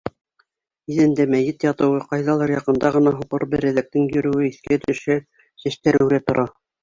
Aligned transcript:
Иҙәндә 0.93 1.25
мәйет 1.33 1.65
ятыуы, 1.65 1.99
ҡайҙалыр 2.13 2.53
яҡында 2.55 2.91
ғына 2.97 3.13
һуҡыр 3.19 3.45
берәҙәктең 3.53 4.09
йөрөүе 4.15 4.49
иҫкә 4.53 4.79
төшһә, 4.87 5.19
сәстәр 5.65 5.99
үрә 6.07 6.21
тора. 6.31 6.47